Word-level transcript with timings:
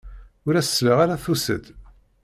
Ur 0.47 0.55
as-sliɣ 0.55 0.97
ara 1.03 1.23
tusa-d. 1.23 1.65